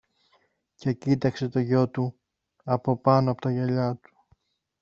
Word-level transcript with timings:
και 0.75 0.93
κοίταξε 0.93 1.49
το 1.49 1.59
γιο 1.59 1.89
του 1.89 2.19
από 2.63 2.97
πάνω 2.97 3.31
από 3.31 3.41
τα 3.41 3.51
γυαλιά 3.51 3.95
του. 3.95 4.17